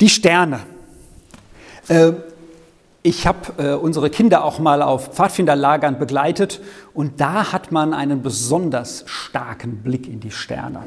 [0.00, 0.60] Die Sterne.
[1.88, 2.12] Äh,
[3.02, 6.60] ich habe äh, unsere Kinder auch mal auf Pfadfinderlagern begleitet
[6.92, 10.80] und da hat man einen besonders starken Blick in die Sterne.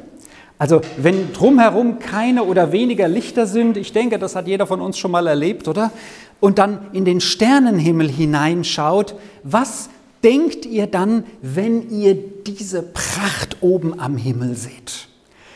[0.59, 4.97] Also wenn drumherum keine oder weniger Lichter sind, ich denke, das hat jeder von uns
[4.97, 5.91] schon mal erlebt, oder?
[6.39, 9.89] Und dann in den Sternenhimmel hineinschaut, was
[10.23, 15.07] denkt ihr dann, wenn ihr diese Pracht oben am Himmel seht?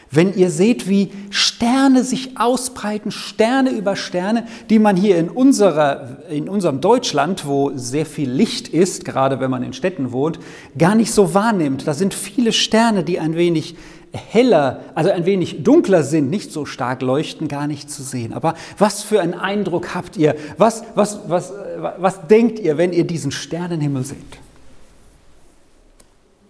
[0.10, 6.18] Wenn ihr seht, wie Sterne sich ausbreiten, Sterne über Sterne, die man hier in, unserer,
[6.30, 10.39] in unserem Deutschland, wo sehr viel Licht ist, gerade wenn man in Städten wohnt,
[10.78, 11.88] gar nicht so wahrnimmt.
[11.88, 13.75] Da sind viele Sterne, die ein wenig
[14.14, 18.33] heller, also ein wenig dunkler sind, nicht so stark leuchten, gar nicht zu sehen.
[18.33, 20.36] Aber was für einen Eindruck habt ihr?
[20.58, 21.54] Was, was, was,
[21.97, 24.18] was denkt ihr, wenn ihr diesen Sternenhimmel seht?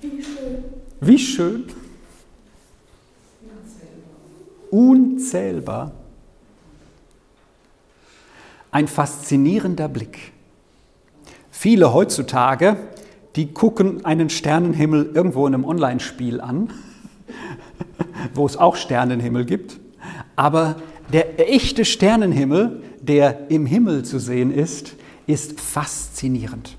[0.00, 0.64] Wie schön.
[1.00, 1.64] Wie schön.
[4.70, 5.92] Unzählbar.
[8.70, 10.32] Ein faszinierender Blick.
[11.50, 12.78] Viele heutzutage,
[13.36, 16.72] die gucken einen Sternenhimmel irgendwo in einem Online-Spiel an,
[18.34, 19.78] wo es auch Sternenhimmel gibt.
[20.34, 20.76] Aber
[21.12, 24.94] der echte Sternenhimmel, der im Himmel zu sehen ist,
[25.26, 26.76] ist faszinierend.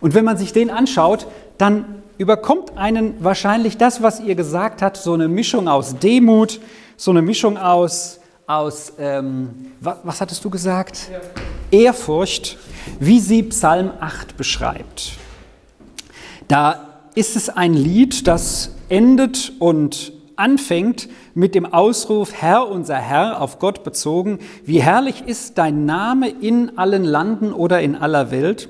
[0.00, 1.26] Und wenn man sich den anschaut,
[1.58, 1.84] dann
[2.18, 6.60] überkommt einen wahrscheinlich das, was ihr gesagt habt, so eine Mischung aus Demut,
[6.96, 11.08] so eine Mischung aus, aus ähm, was, was, hattest du gesagt?
[11.10, 11.40] Ehrfurcht.
[11.70, 12.58] Ehrfurcht,
[12.98, 15.12] wie sie Psalm 8 beschreibt.
[16.48, 23.40] Da ist es ein Lied, das endet und anfängt mit dem Ausruf Herr unser Herr
[23.40, 28.68] auf Gott bezogen, wie herrlich ist dein Name in allen Landen oder in aller Welt.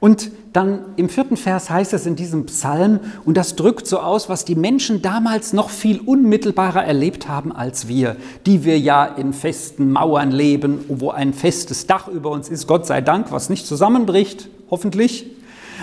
[0.00, 4.28] Und dann im vierten Vers heißt es in diesem Psalm, und das drückt so aus,
[4.28, 9.32] was die Menschen damals noch viel unmittelbarer erlebt haben als wir, die wir ja in
[9.32, 13.66] festen Mauern leben, wo ein festes Dach über uns ist, Gott sei Dank, was nicht
[13.66, 15.26] zusammenbricht, hoffentlich.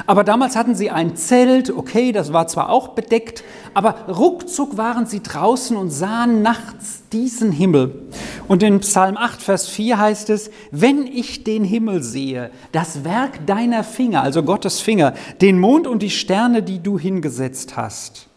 [0.05, 3.43] Aber damals hatten sie ein Zelt, okay, das war zwar auch bedeckt,
[3.73, 8.09] aber ruckzuck waren sie draußen und sahen nachts diesen Himmel.
[8.47, 13.45] Und in Psalm 8, Vers 4 heißt es, wenn ich den Himmel sehe, das Werk
[13.45, 18.27] deiner Finger, also Gottes Finger, den Mond und die Sterne, die du hingesetzt hast.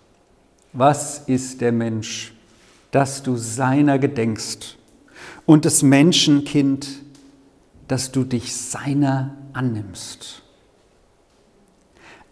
[0.72, 2.32] Was ist der Mensch,
[2.90, 4.76] dass du seiner gedenkst
[5.46, 6.88] und des Menschenkind,
[7.88, 10.43] dass du dich seiner annimmst?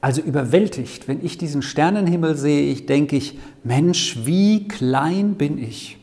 [0.03, 5.97] Also überwältigt, wenn ich diesen Sternenhimmel sehe, ich denke ich, Mensch, wie klein bin ich.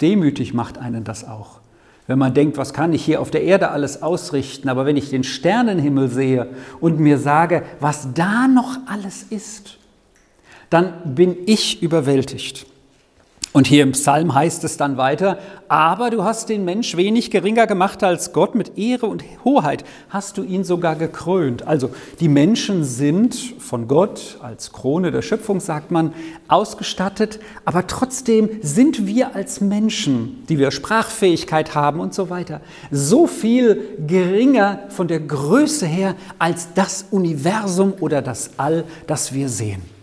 [0.00, 1.60] Demütig macht einen das auch.
[2.08, 5.10] Wenn man denkt, was kann ich hier auf der Erde alles ausrichten, aber wenn ich
[5.10, 6.48] den Sternenhimmel sehe
[6.80, 9.78] und mir sage, was da noch alles ist,
[10.70, 12.66] dann bin ich überwältigt.
[13.52, 17.66] Und hier im Psalm heißt es dann weiter, aber du hast den Mensch wenig geringer
[17.66, 21.66] gemacht als Gott, mit Ehre und Hoheit hast du ihn sogar gekrönt.
[21.66, 21.90] Also
[22.20, 26.12] die Menschen sind von Gott als Krone der Schöpfung, sagt man,
[26.46, 32.60] ausgestattet, aber trotzdem sind wir als Menschen, die wir Sprachfähigkeit haben und so weiter,
[32.92, 39.48] so viel geringer von der Größe her als das Universum oder das All, das wir
[39.48, 39.99] sehen.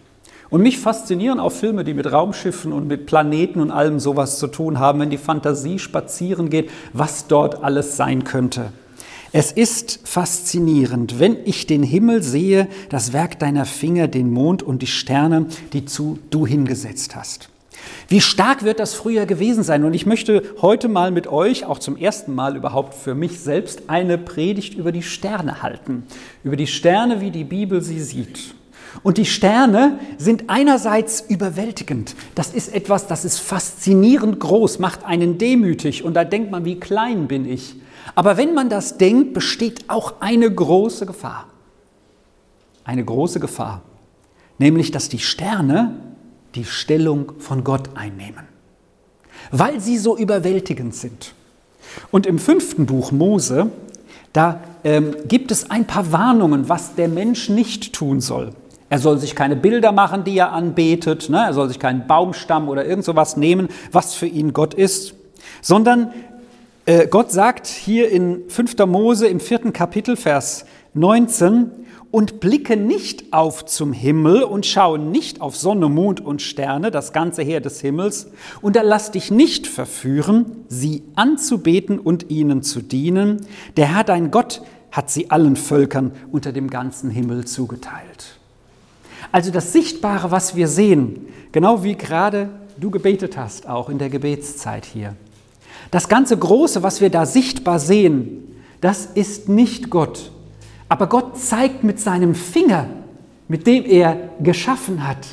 [0.50, 4.48] Und mich faszinieren auch Filme, die mit Raumschiffen und mit Planeten und allem sowas zu
[4.48, 8.72] tun haben, wenn die Fantasie spazieren geht, was dort alles sein könnte.
[9.34, 14.82] Es ist faszinierend, wenn ich den Himmel sehe, das Werk deiner Finger, den Mond und
[14.82, 17.50] die Sterne, die zu du hingesetzt hast.
[18.08, 19.84] Wie stark wird das früher gewesen sein?
[19.84, 23.84] Und ich möchte heute mal mit euch, auch zum ersten Mal überhaupt für mich selbst,
[23.88, 26.04] eine Predigt über die Sterne halten.
[26.44, 28.56] Über die Sterne, wie die Bibel sie sieht.
[29.04, 32.16] Und die Sterne sind einerseits überwältigend.
[32.36, 36.80] Das ist etwas, das ist faszinierend groß, macht einen demütig und da denkt man, wie
[36.80, 37.76] klein bin ich.
[38.16, 41.48] Aber wenn man das denkt, besteht auch eine große Gefahr.
[42.84, 43.82] Eine große Gefahr.
[44.58, 45.96] Nämlich, dass die Sterne
[46.56, 48.46] die Stellung von Gott einnehmen.
[49.52, 51.34] Weil sie so überwältigend sind.
[52.12, 53.70] Und im fünften Buch Mose,
[54.34, 58.54] da ähm, gibt es ein paar Warnungen, was der Mensch nicht tun soll.
[58.90, 61.30] Er soll sich keine Bilder machen, die er anbetet.
[61.30, 61.38] Ne?
[61.38, 65.16] Er soll sich keinen Baumstamm oder irgend sowas nehmen, was für ihn Gott ist.
[65.62, 66.14] Sondern
[66.86, 68.78] äh, Gott sagt hier in 5.
[68.86, 71.72] Mose im vierten Kapitel, Vers 19,
[72.12, 77.12] und blicke nicht auf zum Himmel und schaue nicht auf Sonne, Mond und Sterne, das
[77.12, 78.32] ganze Heer des Himmels,
[78.62, 83.46] und da lass dich nicht verführen, sie anzubeten und ihnen zu dienen.
[83.76, 84.62] Der Herr dein Gott
[84.92, 88.37] hat sie allen Völkern unter dem ganzen Himmel zugeteilt.
[89.32, 94.10] Also das Sichtbare, was wir sehen, genau wie gerade du gebetet hast, auch in der
[94.10, 95.16] Gebetszeit hier.
[95.92, 100.32] Das ganze Große, was wir da sichtbar sehen, das ist nicht Gott.
[100.90, 102.88] Aber Gott zeigt mit seinem Finger,
[103.48, 105.28] mit dem er geschaffen hat,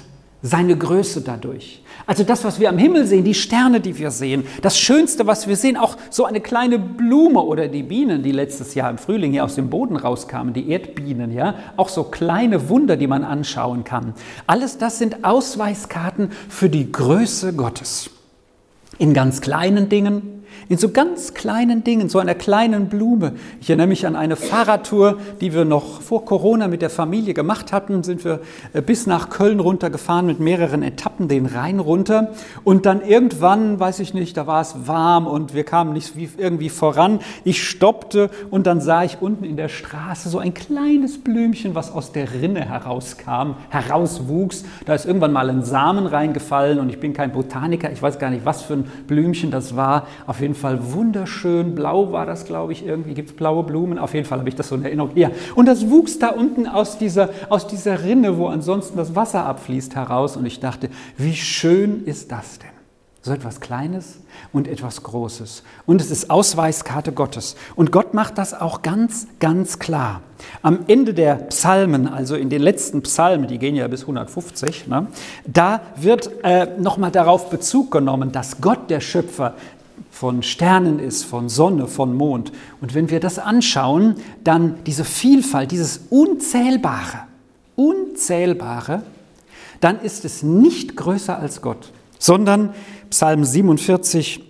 [0.46, 1.81] seine Größe dadurch.
[2.06, 5.49] Also das, was wir am Himmel sehen, die Sterne, die wir sehen, das Schönste, was
[5.49, 9.32] wir sehen, auch so eine kleine Blume oder die Bienen, die letztes Jahr im Frühling
[9.32, 13.85] hier aus dem Boden rauskamen, die Erdbienen, ja, auch so kleine Wunder, die man anschauen
[13.85, 14.12] kann.
[14.46, 18.11] Alles das sind Ausweiskarten für die Größe Gottes.
[18.99, 23.32] In ganz kleinen Dingen, in so ganz kleinen Dingen, so einer kleinen Blume.
[23.61, 27.72] Ich erinnere mich an eine Fahrradtour, die wir noch vor Corona mit der Familie gemacht
[27.72, 28.02] hatten.
[28.02, 28.40] Sind wir
[28.72, 32.32] äh, bis nach Köln runtergefahren mit mehreren Etappen den Rhein runter.
[32.64, 36.69] Und dann irgendwann, weiß ich nicht, da war es warm und wir kamen nicht irgendwie
[36.69, 37.20] voran.
[37.44, 41.93] Ich stoppte und dann sah ich unten in der Straße so ein kleines Blümchen, was
[41.93, 44.64] aus der Rinne herauskam, herauswuchs.
[44.87, 47.90] Da ist irgendwann mal ein Samen reingefallen und ich bin kein Botaniker.
[47.93, 50.06] Ich weiß gar nicht, was für ein Blümchen das war.
[50.26, 51.75] Auf jeden jeden Fall wunderschön.
[51.75, 53.15] Blau war das, glaube ich, irgendwie.
[53.15, 53.99] Gibt es blaue Blumen?
[53.99, 55.11] Auf jeden Fall habe ich das so in Erinnerung.
[55.17, 55.31] Ja.
[55.55, 59.97] Und das wuchs da unten aus dieser, aus dieser Rinne, wo ansonsten das Wasser abfließt,
[59.97, 60.37] heraus.
[60.37, 62.71] Und ich dachte, wie schön ist das denn?
[63.23, 64.19] So etwas Kleines
[64.53, 65.62] und etwas Großes.
[65.87, 67.56] Und es ist Ausweiskarte Gottes.
[67.75, 70.21] Und Gott macht das auch ganz, ganz klar.
[70.61, 75.06] Am Ende der Psalmen, also in den letzten Psalmen, die gehen ja bis 150, ne,
[75.47, 79.55] da wird äh, nochmal darauf Bezug genommen, dass Gott der Schöpfer
[80.11, 82.52] von Sternen ist, von Sonne, von Mond.
[82.81, 87.25] Und wenn wir das anschauen, dann diese Vielfalt, dieses Unzählbare,
[87.76, 89.02] Unzählbare,
[89.81, 92.75] dann ist es nicht größer als Gott, sondern
[93.11, 94.41] Psalm 47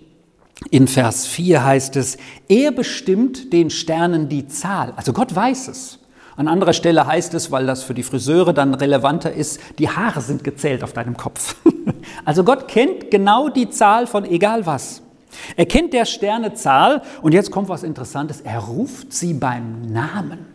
[0.71, 2.17] in Vers 4 heißt es,
[2.49, 4.93] er bestimmt den Sternen die Zahl.
[4.97, 5.99] Also Gott weiß es.
[6.37, 10.21] An anderer Stelle heißt es, weil das für die Friseure dann relevanter ist, die Haare
[10.21, 11.57] sind gezählt auf deinem Kopf.
[12.27, 15.03] Also Gott kennt genau die Zahl von egal was.
[15.57, 18.41] Er kennt der Sterne Zahl und jetzt kommt was Interessantes.
[18.41, 20.47] Er ruft sie beim Namen.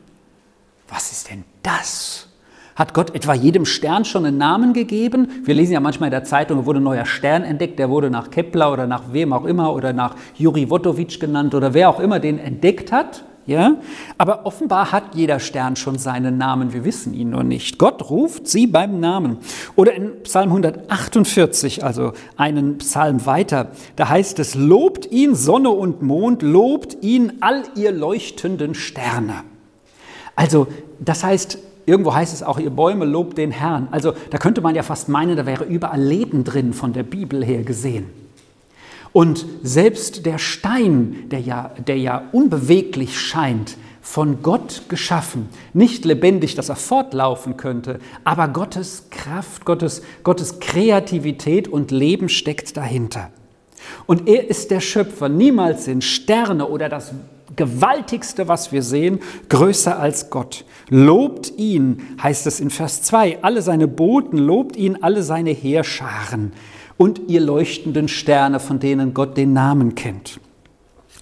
[0.88, 2.28] Was ist denn das?
[2.76, 5.44] Hat Gott etwa jedem Stern schon einen Namen gegeben?
[5.44, 8.32] Wir lesen ja manchmal in der Zeitung, wurde ein neuer Stern entdeckt, der wurde nach
[8.32, 12.20] Kepler oder nach wem auch immer oder nach Juri Wotowicz genannt oder wer auch immer
[12.20, 13.26] den entdeckt hat.
[13.50, 13.78] Ja?
[14.18, 17.80] Aber offenbar hat jeder Stern schon seinen Namen, wir wissen ihn nur nicht.
[17.80, 19.38] Gott ruft sie beim Namen.
[19.76, 26.04] Oder in Psalm 148, also einen Psalm weiter, da heißt es, lobt ihn Sonne und
[26.04, 29.44] Mond, lobt ihn all ihr leuchtenden Sterne.
[30.36, 30.68] Also
[31.00, 31.58] das heißt,
[31.90, 33.88] Irgendwo heißt es auch, ihr Bäume lobt den Herrn.
[33.90, 37.44] Also da könnte man ja fast meinen, da wäre überall Leben drin von der Bibel
[37.44, 38.06] her gesehen.
[39.12, 46.56] Und selbst der Stein, der ja, der ja unbeweglich scheint, von Gott geschaffen, nicht lebendig,
[46.56, 53.30] dass er fortlaufen könnte, aber Gottes Kraft, Gottes, Gottes Kreativität und Leben steckt dahinter.
[54.06, 55.30] Und er ist der Schöpfer.
[55.30, 57.12] Niemals sind Sterne oder das
[57.56, 59.20] Gewaltigste, was wir sehen,
[59.50, 60.66] größer als Gott.
[60.90, 66.54] Lobt ihn, heißt es in Vers 2, alle seine Boten, lobt ihn, alle seine Heerscharen
[67.00, 70.40] und ihr leuchtenden Sterne, von denen Gott den Namen kennt.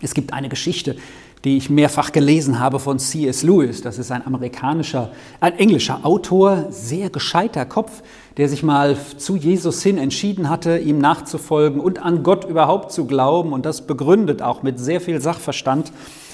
[0.01, 0.95] Es gibt eine Geschichte,
[1.43, 3.43] die ich mehrfach gelesen habe von C.S.
[3.43, 3.83] Lewis.
[3.83, 8.01] Das ist ein amerikanischer, ein englischer Autor, sehr gescheiter Kopf,
[8.37, 13.05] der sich mal zu Jesus hin entschieden hatte, ihm nachzufolgen und an Gott überhaupt zu
[13.05, 15.91] glauben und das begründet auch mit sehr viel Sachverstand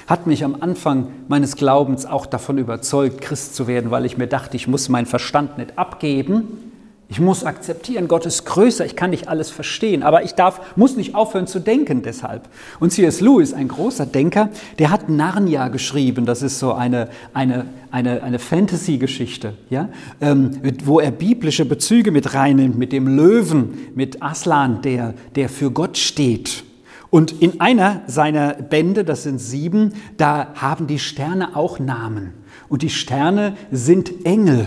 [0.07, 4.27] hat mich am Anfang meines Glaubens auch davon überzeugt, Christ zu werden, weil ich mir
[4.27, 6.72] dachte, ich muss meinen Verstand nicht abgeben,
[7.13, 10.95] ich muss akzeptieren, Gott ist größer, ich kann nicht alles verstehen, aber ich darf, muss
[10.95, 12.49] nicht aufhören zu denken deshalb.
[12.79, 13.21] Und C.S.
[13.21, 18.39] Lewis, ein großer Denker, der hat Narnia geschrieben, das ist so eine, eine, eine, eine
[18.39, 19.89] Fantasy-Geschichte, ja?
[20.21, 25.69] Ähm, wo er biblische Bezüge mit reinnimmt, mit dem Löwen, mit Aslan, der, der für
[25.69, 26.63] Gott steht.
[27.11, 32.33] Und in einer seiner Bände, das sind sieben, da haben die Sterne auch Namen.
[32.69, 34.65] Und die Sterne sind Engel.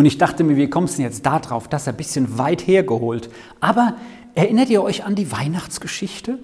[0.00, 1.68] Und ich dachte mir, wie kommst du denn jetzt da drauf?
[1.68, 3.28] Das ist ein bisschen weit hergeholt.
[3.60, 3.96] Aber
[4.34, 6.38] erinnert ihr euch an die Weihnachtsgeschichte?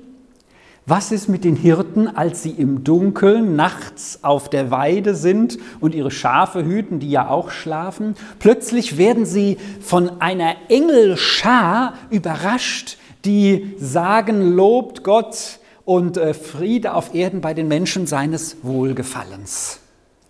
[0.84, 5.94] Was ist mit den Hirten, als sie im Dunkeln nachts auf der Weide sind und
[5.94, 8.14] ihre Schafe hüten, die ja auch schlafen?
[8.40, 17.14] Plötzlich werden sie von einer Engelschar überrascht, die sagen, lobt Gott und äh, Friede auf
[17.14, 19.80] Erden bei den Menschen seines Wohlgefallens.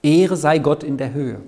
[0.05, 1.41] Ehre sei Gott in der Höhe.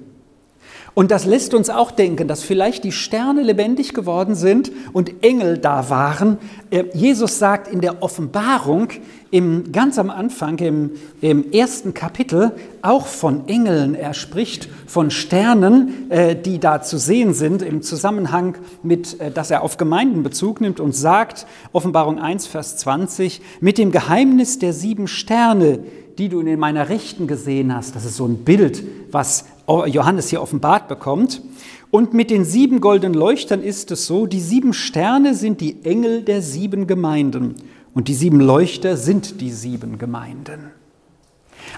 [0.95, 5.59] Und das lässt uns auch denken, dass vielleicht die Sterne lebendig geworden sind und Engel
[5.59, 6.39] da waren.
[6.71, 8.89] Äh, Jesus sagt in der Offenbarung,
[9.31, 13.95] im, ganz am Anfang, im, im ersten Kapitel, auch von Engeln.
[13.95, 19.51] Er spricht von Sternen, äh, die da zu sehen sind, im Zusammenhang mit, äh, dass
[19.51, 24.73] er auf Gemeinden Bezug nimmt und sagt, Offenbarung 1, Vers 20, mit dem Geheimnis der
[24.73, 25.81] sieben Sterne,
[26.19, 27.95] die du in meiner Rechten gesehen hast.
[27.95, 31.43] Das ist so ein Bild, was Johannes hier offenbart bekommt.
[31.91, 36.23] Und mit den sieben goldenen Leuchtern ist es so, die sieben Sterne sind die Engel
[36.23, 37.55] der sieben Gemeinden
[37.95, 40.71] und die sieben Leuchter sind die sieben Gemeinden.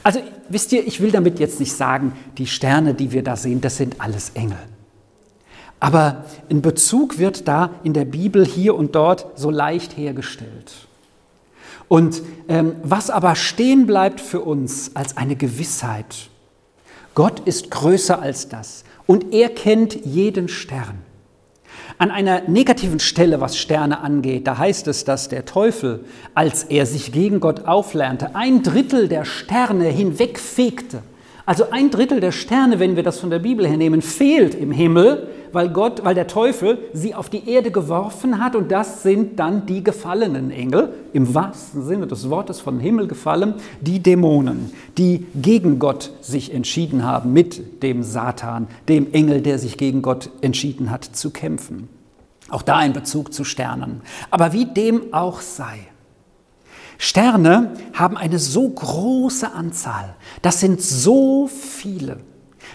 [0.02, 3.60] Also wisst ihr, ich will damit jetzt nicht sagen, die Sterne, die wir da sehen,
[3.60, 4.58] das sind alles Engel.
[5.78, 10.86] Aber ein Bezug wird da in der Bibel hier und dort so leicht hergestellt.
[11.88, 16.29] Und ähm, was aber stehen bleibt für uns als eine Gewissheit,
[17.14, 20.98] Gott ist größer als das und er kennt jeden Stern.
[21.98, 26.86] An einer negativen Stelle, was Sterne angeht, da heißt es, dass der Teufel, als er
[26.86, 31.02] sich gegen Gott auflernte, ein Drittel der Sterne hinwegfegte.
[31.44, 34.70] Also ein Drittel der Sterne, wenn wir das von der Bibel her nehmen, fehlt im
[34.70, 39.38] Himmel, weil Gott, weil der Teufel sie auf die Erde geworfen hat und das sind
[39.38, 45.26] dann die gefallenen Engel, im wahrsten Sinne des Wortes von Himmel gefallen, die Dämonen, die
[45.34, 50.90] gegen Gott sich entschieden haben, mit dem Satan, dem Engel, der sich gegen Gott entschieden
[50.90, 51.88] hat zu kämpfen.
[52.48, 54.02] Auch da ein Bezug zu Sternen.
[54.30, 55.78] Aber wie dem auch sei.
[56.98, 60.16] Sterne haben eine so große Anzahl.
[60.42, 62.18] Das sind so viele.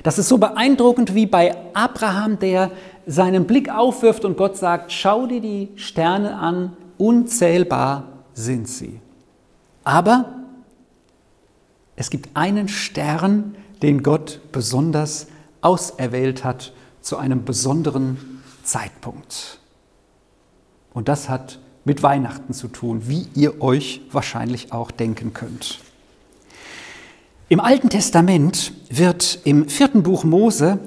[0.04, 2.72] Das ist so beeindruckend wie bei Abraham, der
[3.06, 9.00] seinen Blick aufwirft und Gott sagt, schau dir die Sterne an, unzählbar sind sie.
[9.84, 10.34] Aber
[11.96, 15.28] es gibt einen Stern, den Gott besonders
[15.62, 19.60] auserwählt hat zu einem besonderen Zeitpunkt.
[20.94, 25.80] Und das hat mit Weihnachten zu tun, wie ihr euch wahrscheinlich auch denken könnt.
[27.48, 30.80] Im Alten Testament wird im vierten Buch Mose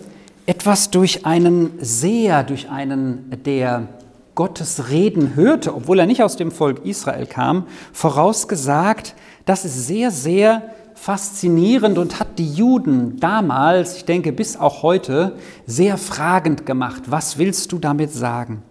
[0.44, 3.86] etwas durch einen Seher, durch einen, der
[4.34, 9.14] Gottes Reden hörte, obwohl er nicht aus dem Volk Israel kam, vorausgesagt,
[9.46, 15.36] das ist sehr, sehr faszinierend und hat die Juden damals, ich denke bis auch heute,
[15.64, 17.04] sehr fragend gemacht.
[17.06, 18.64] Was willst du damit sagen?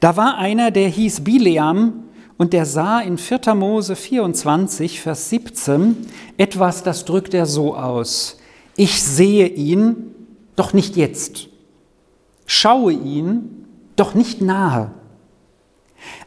[0.00, 1.92] Da war einer, der hieß Bileam,
[2.36, 3.54] und der sah in 4.
[3.54, 8.38] Mose 24, Vers 17 etwas, das drückt er so aus.
[8.76, 10.14] Ich sehe ihn,
[10.56, 11.48] doch nicht jetzt.
[12.46, 14.92] Schaue ihn, doch nicht nahe.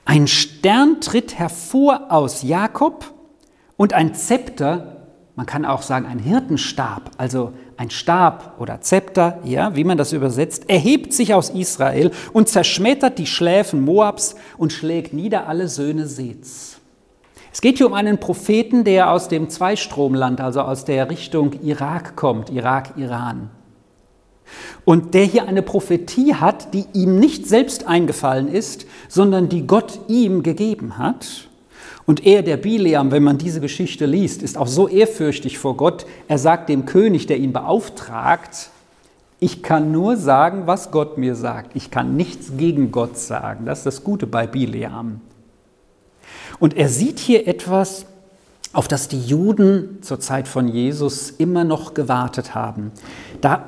[0.06, 3.14] Ein Stern tritt hervor aus Jakob
[3.76, 4.97] und ein Zepter,
[5.38, 10.12] man kann auch sagen ein Hirtenstab, also ein Stab oder Zepter, ja, wie man das
[10.12, 16.08] übersetzt, erhebt sich aus Israel und zerschmettert die Schläfen Moabs und schlägt nieder alle Söhne
[16.08, 16.80] Seths.
[17.54, 22.16] Es geht hier um einen Propheten, der aus dem Zweistromland, also aus der Richtung Irak
[22.16, 23.52] kommt, Irak, Iran.
[24.86, 30.00] Und der hier eine Prophetie hat, die ihm nicht selbst eingefallen ist, sondern die Gott
[30.08, 31.48] ihm gegeben hat.
[32.08, 36.06] Und er, der Bileam, wenn man diese Geschichte liest, ist auch so ehrfürchtig vor Gott.
[36.30, 38.70] Er sagt dem König, der ihn beauftragt,
[39.40, 41.76] ich kann nur sagen, was Gott mir sagt.
[41.76, 43.66] Ich kann nichts gegen Gott sagen.
[43.66, 45.20] Das ist das Gute bei Bileam.
[46.60, 48.06] Und er sieht hier etwas,
[48.72, 52.94] auf das die Juden zur Zeit von Jesus immer noch gewartet haben.
[53.42, 53.66] Da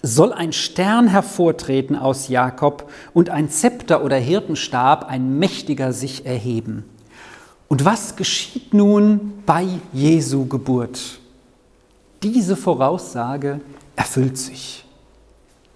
[0.00, 6.84] soll ein Stern hervortreten aus Jakob und ein Zepter oder Hirtenstab, ein mächtiger sich erheben.
[7.70, 11.20] Und was geschieht nun bei Jesu Geburt?
[12.20, 13.60] Diese Voraussage
[13.94, 14.84] erfüllt sich.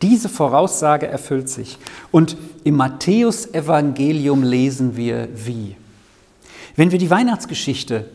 [0.02, 1.78] Diese Voraussage erfüllt sich.
[2.10, 5.76] Und im Matthäusevangelium lesen wir wie.
[6.74, 8.10] Wenn wir die Weihnachtsgeschichte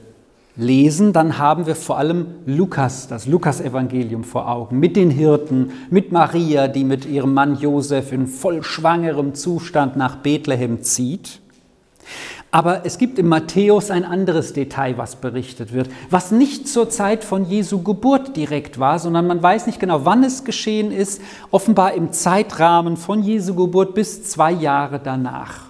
[0.58, 6.12] lesen, dann haben wir vor allem Lukas, das Lukasevangelium vor Augen, mit den Hirten, mit
[6.12, 11.40] Maria, die mit ihrem Mann Josef in vollschwangerem Zustand nach Bethlehem zieht.
[12.52, 17.24] Aber es gibt im Matthäus ein anderes Detail, was berichtet wird, was nicht zur Zeit
[17.24, 21.94] von Jesu Geburt direkt war, sondern man weiß nicht genau, wann es geschehen ist, offenbar
[21.94, 25.66] im Zeitrahmen von Jesu Geburt bis zwei Jahre danach.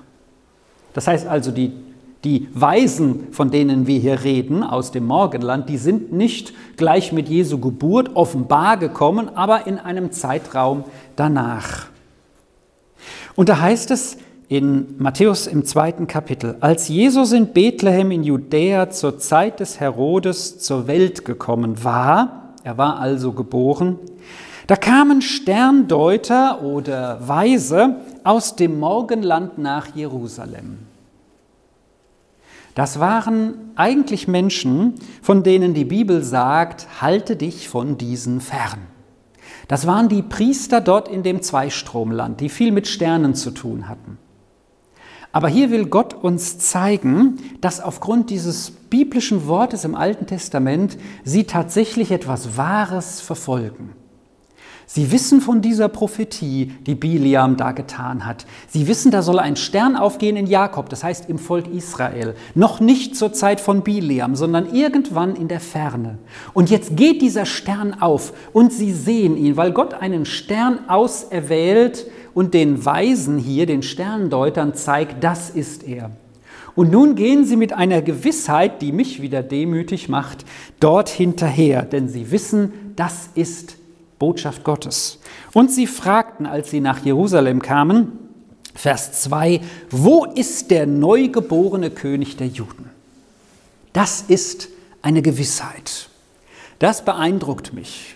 [0.94, 1.74] Das heißt also, die,
[2.24, 7.28] die Weisen, von denen wir hier reden, aus dem Morgenland, die sind nicht gleich mit
[7.28, 10.86] Jesu Geburt offenbar gekommen, aber in einem Zeitraum
[11.18, 11.88] danach.
[13.36, 14.18] Und da heißt es,
[14.50, 16.58] in Matthäus im zweiten Kapitel.
[16.60, 22.78] Als Jesus in Bethlehem in Judäa zur Zeit des Herodes zur Welt gekommen war, er
[22.78, 24.00] war also geboren,
[24.66, 30.80] Da kamen Sterndeuter oder Weise aus dem Morgenland nach Jerusalem.
[32.76, 38.80] Das waren eigentlich Menschen, von denen die Bibel sagt, halte dich von diesen fern.
[39.68, 44.20] Das waren die Priester dort in dem Zweistromland, die viel mit Sternen zu tun hatten.
[45.32, 51.44] Aber hier will Gott uns zeigen, dass aufgrund dieses biblischen Wortes im Alten Testament sie
[51.44, 53.94] tatsächlich etwas Wahres verfolgen.
[54.92, 58.48] Sie wissen von dieser Prophetie, die Biliam da getan hat.
[58.68, 62.34] Sie wissen, da soll ein Stern aufgehen in Jakob, das heißt im Volk Israel.
[62.56, 66.18] Noch nicht zur Zeit von Biliam, sondern irgendwann in der Ferne.
[66.56, 72.08] Und jetzt geht dieser Stern auf und sie sehen ihn, weil Gott einen Stern auserwählt
[72.34, 76.12] und den Weisen hier, den Sterndeutern, zeigt, das ist er.
[76.76, 80.46] Und nun gehen sie mit einer Gewissheit, die mich wieder demütig macht,
[80.80, 83.76] dort hinterher, denn sie wissen, das ist
[84.18, 85.20] Botschaft Gottes.
[85.54, 88.20] Und sie fragten, als sie nach Jerusalem kamen,
[88.76, 92.90] Vers 2, wo ist der neugeborene König der Juden?
[93.92, 94.70] Das ist
[95.02, 96.10] eine Gewissheit.
[96.78, 98.16] Das beeindruckt mich.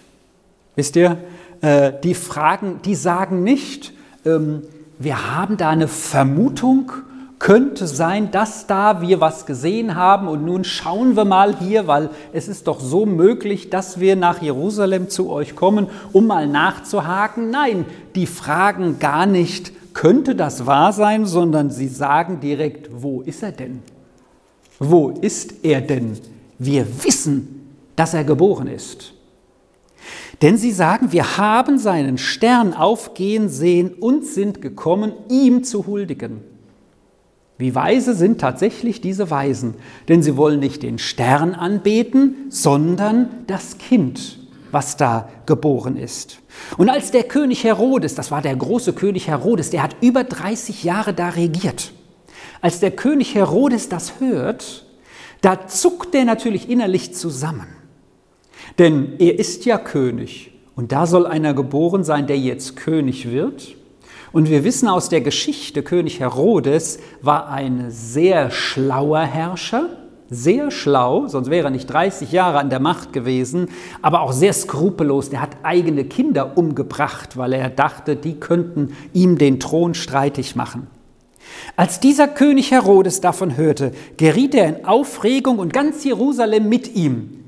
[0.75, 1.17] Wisst ihr,
[1.61, 3.93] äh, die Fragen, die sagen nicht,
[4.23, 6.91] wir haben da eine Vermutung
[7.43, 12.09] könnte sein, dass da wir was gesehen haben und nun schauen wir mal hier, weil
[12.31, 17.49] es ist doch so möglich, dass wir nach Jerusalem zu euch kommen, um mal nachzuhaken.
[17.49, 17.83] Nein,
[18.15, 23.51] die fragen gar nicht, könnte das wahr sein, sondern sie sagen direkt, wo ist er
[23.51, 23.81] denn?
[24.79, 26.17] Wo ist er denn?
[26.59, 29.15] Wir wissen, dass er geboren ist.
[30.41, 36.41] Denn sie sagen, wir haben seinen Stern aufgehen sehen und sind gekommen, ihm zu huldigen.
[37.57, 39.75] Wie weise sind tatsächlich diese Weisen,
[40.09, 44.39] denn sie wollen nicht den Stern anbeten, sondern das Kind,
[44.71, 46.39] was da geboren ist.
[46.77, 50.83] Und als der König Herodes, das war der große König Herodes, der hat über 30
[50.83, 51.93] Jahre da regiert,
[52.59, 54.85] als der König Herodes das hört,
[55.41, 57.67] da zuckt er natürlich innerlich zusammen.
[58.79, 63.75] Denn er ist ja König und da soll einer geboren sein, der jetzt König wird.
[64.31, 69.89] Und wir wissen aus der Geschichte, König Herodes war ein sehr schlauer Herrscher,
[70.29, 73.67] sehr schlau, sonst wäre er nicht 30 Jahre an der Macht gewesen,
[74.01, 75.29] aber auch sehr skrupellos.
[75.29, 80.87] Der hat eigene Kinder umgebracht, weil er dachte, die könnten ihm den Thron streitig machen.
[81.75, 87.42] Als dieser König Herodes davon hörte, geriet er in Aufregung und ganz Jerusalem mit ihm.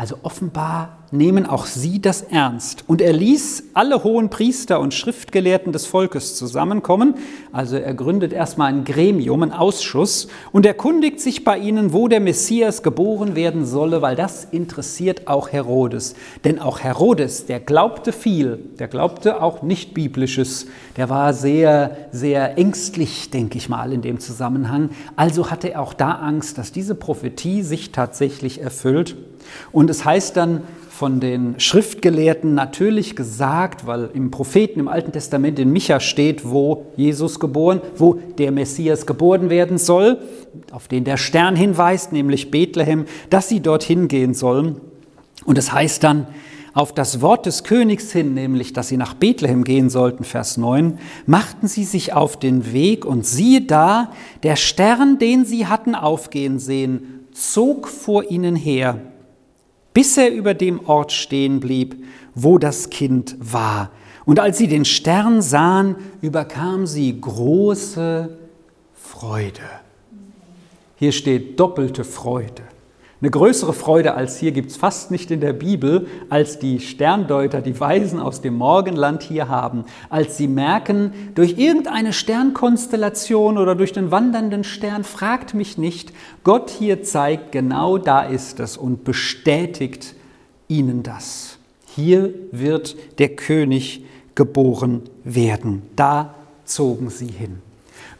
[0.00, 2.84] Also offenbar nehmen auch sie das ernst.
[2.86, 7.16] Und er ließ alle hohen Priester und Schriftgelehrten des Volkes zusammenkommen.
[7.50, 12.20] Also er gründet erstmal ein Gremium, einen Ausschuss und erkundigt sich bei ihnen, wo der
[12.20, 16.14] Messias geboren werden solle, weil das interessiert auch Herodes.
[16.44, 22.56] Denn auch Herodes, der glaubte viel, der glaubte auch nicht biblisches, der war sehr, sehr
[22.56, 24.90] ängstlich, denke ich mal, in dem Zusammenhang.
[25.16, 29.16] Also hatte er auch da Angst, dass diese Prophetie sich tatsächlich erfüllt.
[29.72, 30.62] Und es heißt dann
[30.98, 36.86] von den Schriftgelehrten natürlich gesagt, weil im Propheten im Alten Testament in Micha steht, wo
[36.96, 40.18] Jesus geboren, wo der Messias geboren werden soll,
[40.72, 44.80] auf den der Stern hinweist, nämlich Bethlehem, dass sie dorthin gehen sollen.
[45.44, 46.26] Und es heißt dann,
[46.74, 50.98] auf das Wort des Königs hin, nämlich dass sie nach Bethlehem gehen sollten, Vers 9,
[51.26, 54.10] machten sie sich auf den Weg und siehe da,
[54.42, 59.00] der Stern, den sie hatten aufgehen sehen, zog vor ihnen her
[59.98, 63.90] bis er über dem Ort stehen blieb, wo das Kind war.
[64.26, 68.38] Und als sie den Stern sahen, überkam sie große
[68.94, 69.58] Freude.
[70.94, 72.62] Hier steht doppelte Freude.
[73.20, 77.60] Eine größere Freude als hier gibt es fast nicht in der Bibel, als die Sterndeuter,
[77.60, 83.92] die Weisen aus dem Morgenland hier haben, als sie merken, durch irgendeine Sternkonstellation oder durch
[83.92, 86.12] den wandernden Stern, fragt mich nicht,
[86.44, 90.14] Gott hier zeigt, genau da ist es und bestätigt
[90.68, 91.58] ihnen das.
[91.96, 94.04] Hier wird der König
[94.36, 95.82] geboren werden.
[95.96, 97.58] Da zogen sie hin.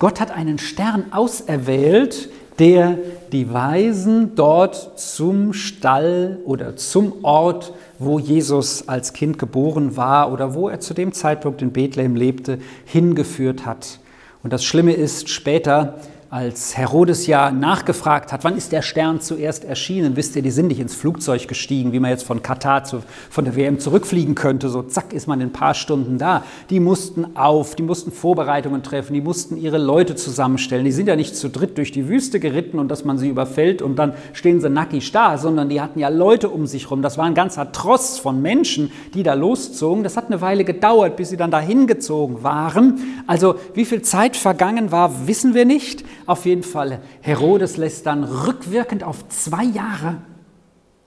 [0.01, 2.99] Gott hat einen Stern auserwählt, der
[3.33, 10.55] die Weisen dort zum Stall oder zum Ort, wo Jesus als Kind geboren war oder
[10.55, 14.01] wo er zu dem Zeitpunkt in Bethlehem lebte, hingeführt hat.
[14.43, 15.99] Und das Schlimme ist, später
[16.31, 20.67] als Herodes ja nachgefragt hat, wann ist der Stern zuerst erschienen, wisst ihr, die sind
[20.67, 24.69] nicht ins Flugzeug gestiegen, wie man jetzt von Katar zu, von der WM zurückfliegen könnte.
[24.69, 26.45] So zack ist man in ein paar Stunden da.
[26.69, 30.85] Die mussten auf, die mussten Vorbereitungen treffen, die mussten ihre Leute zusammenstellen.
[30.85, 33.81] Die sind ja nicht zu dritt durch die Wüste geritten und dass man sie überfällt
[33.81, 37.01] und dann stehen sie nackig da, sondern die hatten ja Leute um sich rum.
[37.01, 40.05] Das war ein ganzer Tross von Menschen, die da loszogen.
[40.05, 43.01] Das hat eine Weile gedauert, bis sie dann dahin gezogen waren.
[43.27, 46.05] Also wie viel Zeit vergangen war, wissen wir nicht.
[46.29, 50.19] Auf jeden Fall, Herodes lässt dann rückwirkend auf zwei Jahre,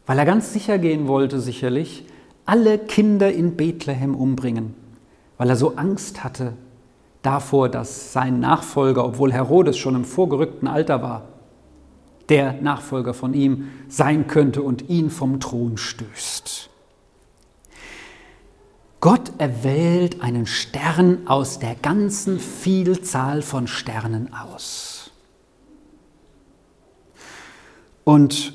[0.08, 2.08] weil er ganz sicher gehen wollte, sicherlich,
[2.44, 4.74] alle Kinder in Bethlehem umbringen,
[5.38, 6.54] weil er so Angst hatte
[7.22, 11.28] davor, dass sein Nachfolger, obwohl Herodes schon im vorgerückten Alter war,
[12.30, 16.72] der Nachfolger von ihm sein könnte und ihn vom Thron stößt.
[19.02, 24.91] Gott erwählt einen Stern aus der ganzen Vielzahl von Sternen aus.
[28.04, 28.54] Und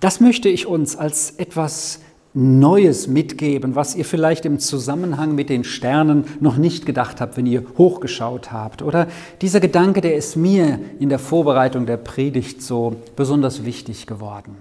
[0.00, 2.00] das möchte ich uns als etwas
[2.36, 7.46] Neues mitgeben, was ihr vielleicht im Zusammenhang mit den Sternen noch nicht gedacht habt, wenn
[7.46, 8.82] ihr hochgeschaut habt.
[8.82, 9.06] Oder
[9.40, 14.56] dieser Gedanke, der ist mir in der Vorbereitung der Predigt so besonders wichtig geworden.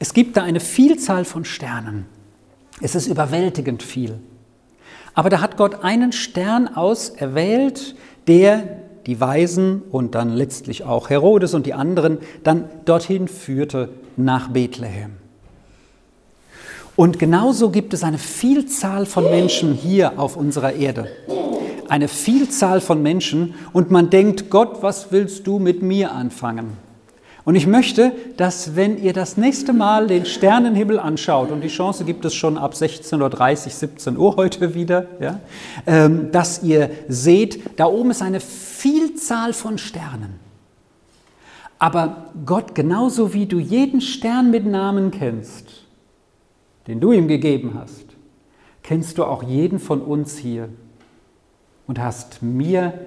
[0.00, 2.06] Es gibt da eine Vielzahl von Sternen.
[2.80, 4.18] Es ist überwältigend viel.
[5.14, 7.94] Aber da hat Gott einen Stern auserwählt,
[8.26, 8.78] der
[9.08, 15.12] die Weisen und dann letztlich auch Herodes und die anderen dann dorthin führte nach Bethlehem.
[16.94, 21.08] Und genauso gibt es eine Vielzahl von Menschen hier auf unserer Erde.
[21.88, 26.76] Eine Vielzahl von Menschen und man denkt, Gott, was willst du mit mir anfangen?
[27.48, 32.04] Und ich möchte, dass wenn ihr das nächste Mal den Sternenhimmel anschaut, und die Chance
[32.04, 35.40] gibt es schon ab 16.30 Uhr, 17 Uhr heute wieder, ja,
[35.86, 38.40] ähm, dass ihr seht, da oben ist eine
[38.78, 40.38] Vielzahl von Sternen.
[41.80, 45.84] Aber Gott, genauso wie du jeden Stern mit Namen kennst,
[46.86, 48.04] den du ihm gegeben hast,
[48.84, 50.68] kennst du auch jeden von uns hier
[51.88, 53.06] und hast mir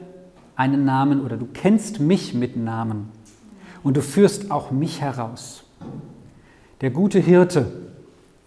[0.58, 3.10] einen Namen oder du kennst mich mit Namen
[3.82, 5.64] und du führst auch mich heraus.
[6.82, 7.72] Der gute Hirte,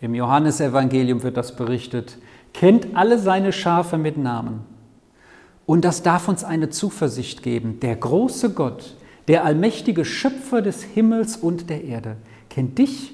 [0.02, 2.18] im Johannesevangelium wird das berichtet,
[2.52, 4.73] kennt alle seine Schafe mit Namen.
[5.66, 7.80] Und das darf uns eine Zuversicht geben.
[7.80, 8.96] Der große Gott,
[9.28, 12.16] der allmächtige Schöpfer des Himmels und der Erde,
[12.50, 13.12] kennt dich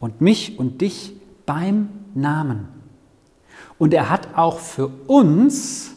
[0.00, 1.14] und mich und dich
[1.46, 2.68] beim Namen.
[3.78, 5.92] Und er hat auch für uns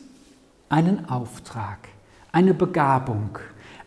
[0.70, 1.80] einen Auftrag,
[2.32, 3.40] eine Begabung,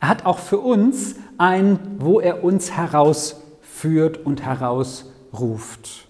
[0.03, 6.09] er hat auch für uns ein, wo er uns herausführt und herausruft.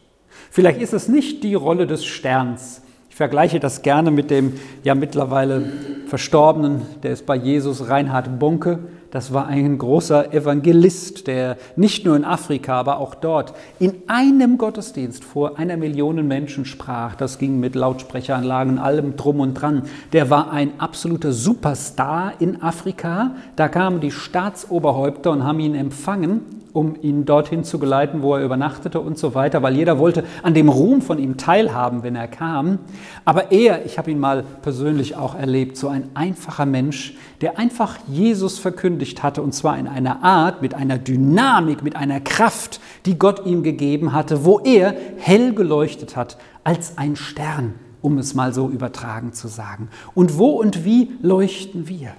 [0.50, 2.80] Vielleicht ist es nicht die Rolle des Sterns.
[3.12, 5.70] Ich vergleiche das gerne mit dem ja mittlerweile
[6.06, 8.78] verstorbenen, der ist bei Jesus, Reinhard Bonke,
[9.10, 14.56] das war ein großer Evangelist, der nicht nur in Afrika, aber auch dort in einem
[14.56, 17.14] Gottesdienst vor einer Million Menschen sprach.
[17.14, 19.82] Das ging mit Lautsprecheranlagen, allem drum und dran.
[20.14, 23.32] Der war ein absoluter Superstar in Afrika.
[23.56, 28.44] Da kamen die Staatsoberhäupter und haben ihn empfangen um ihn dorthin zu geleiten, wo er
[28.44, 32.28] übernachtete und so weiter, weil jeder wollte an dem Ruhm von ihm teilhaben, wenn er
[32.28, 32.78] kam.
[33.24, 37.98] Aber er, ich habe ihn mal persönlich auch erlebt, so ein einfacher Mensch, der einfach
[38.08, 43.18] Jesus verkündigt hatte und zwar in einer Art, mit einer Dynamik, mit einer Kraft, die
[43.18, 48.54] Gott ihm gegeben hatte, wo er hell geleuchtet hat als ein Stern, um es mal
[48.54, 49.88] so übertragen zu sagen.
[50.14, 52.12] Und wo und wie leuchten wir?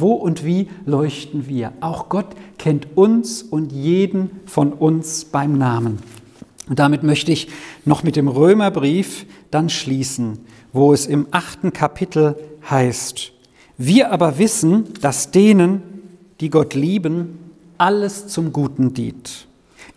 [0.00, 1.72] Wo und wie leuchten wir?
[1.80, 5.98] Auch Gott kennt uns und jeden von uns beim Namen.
[6.68, 7.48] Und damit möchte ich
[7.84, 10.38] noch mit dem Römerbrief dann schließen,
[10.72, 12.36] wo es im achten Kapitel
[12.68, 13.32] heißt,
[13.80, 15.82] wir aber wissen, dass denen,
[16.40, 17.38] die Gott lieben,
[17.78, 19.46] alles zum Guten dient.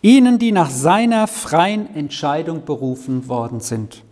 [0.02, 4.04] Ihnen, die nach seiner freien Entscheidung berufen worden sind.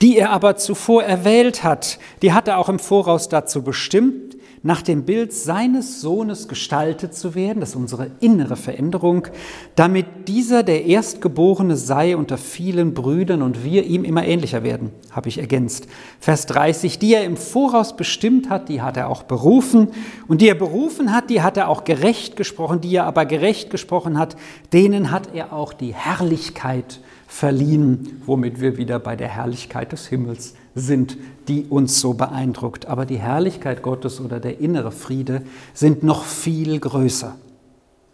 [0.00, 4.31] Die er aber zuvor erwählt hat, die hat er auch im Voraus dazu bestimmt,
[4.64, 9.26] nach dem Bild seines Sohnes gestaltet zu werden, das ist unsere innere Veränderung,
[9.74, 15.28] damit dieser der Erstgeborene sei unter vielen Brüdern und wir ihm immer ähnlicher werden, habe
[15.28, 15.88] ich ergänzt.
[16.20, 19.88] Vers 30, die er im Voraus bestimmt hat, die hat er auch berufen
[20.28, 23.70] und die er berufen hat, die hat er auch gerecht gesprochen, die er aber gerecht
[23.70, 24.36] gesprochen hat,
[24.72, 30.54] denen hat er auch die Herrlichkeit verliehen, womit wir wieder bei der Herrlichkeit des Himmels
[30.74, 31.16] sind,
[31.48, 32.86] die uns so beeindruckt.
[32.86, 35.42] Aber die Herrlichkeit Gottes oder der innere Friede
[35.74, 37.36] sind noch viel größer,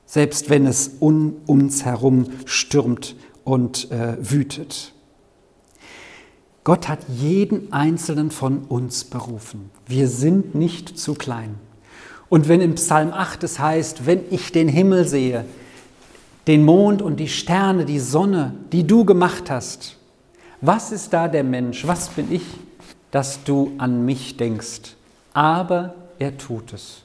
[0.06, 4.92] selbst wenn es um uns herum stürmt und äh, wütet.
[6.64, 9.70] Gott hat jeden einzelnen von uns berufen.
[9.86, 11.54] Wir sind nicht zu klein.
[12.28, 15.46] Und wenn im Psalm 8 es heißt, wenn ich den Himmel sehe,
[16.46, 19.96] den Mond und die Sterne, die Sonne, die du gemacht hast,
[20.60, 21.86] was ist da der Mensch?
[21.86, 22.42] Was bin ich,
[23.10, 24.94] dass du an mich denkst?
[25.32, 27.02] Aber er tut es,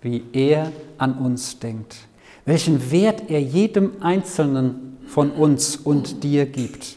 [0.00, 1.96] wie er an uns denkt.
[2.44, 6.96] Welchen Wert er jedem Einzelnen von uns und dir gibt.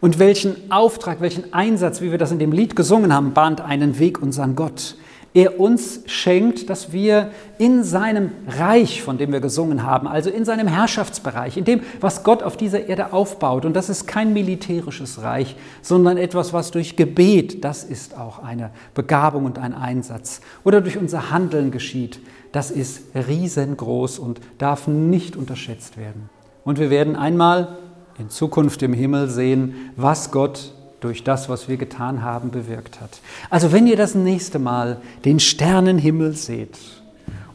[0.00, 3.98] Und welchen Auftrag, welchen Einsatz, wie wir das in dem Lied gesungen haben, bahnt einen
[3.98, 4.96] Weg unseren Gott
[5.32, 10.44] er uns schenkt, dass wir in seinem Reich, von dem wir gesungen haben, also in
[10.44, 15.22] seinem Herrschaftsbereich, in dem, was Gott auf dieser Erde aufbaut, und das ist kein militärisches
[15.22, 20.80] Reich, sondern etwas, was durch Gebet, das ist auch eine Begabung und ein Einsatz, oder
[20.80, 22.18] durch unser Handeln geschieht,
[22.50, 26.28] das ist riesengroß und darf nicht unterschätzt werden.
[26.64, 27.78] Und wir werden einmal
[28.18, 33.20] in Zukunft im Himmel sehen, was Gott durch das, was wir getan haben, bewirkt hat.
[33.48, 36.78] Also wenn ihr das nächste Mal den Sternenhimmel seht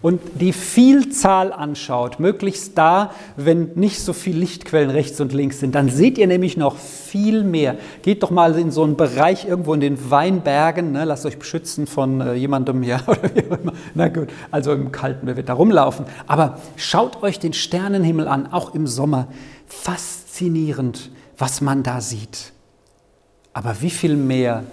[0.02, 5.74] und die Vielzahl anschaut, möglichst da, wenn nicht so viele Lichtquellen rechts und links sind,
[5.76, 7.76] dann seht ihr nämlich noch viel mehr.
[8.02, 11.88] Geht doch mal in so einen Bereich irgendwo in den Weinbergen, ne, lasst euch beschützen
[11.88, 13.74] von äh, jemandem hier oder wie auch immer.
[13.94, 16.06] Na gut, also im Kalten, wer wird da rumlaufen?
[16.28, 19.28] Aber schaut euch den Sternenhimmel an, auch im Sommer.
[19.68, 22.54] Faszinierend, was man da sieht.
[23.56, 24.66] Aber wie viel mehr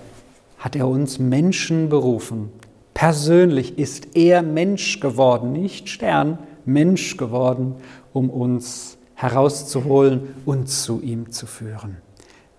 [0.59, 2.53] hat er uns Menschen berufen?
[2.95, 7.77] Persönlich ist er Mensch geworden, nicht Stern, Mensch geworden,
[8.13, 11.99] um uns herauszuholen und zu ihm zu führen.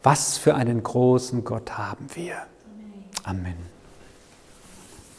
[0.02, 2.36] Was für einen großen Gott haben wir.
[3.26, 3.73] Amen.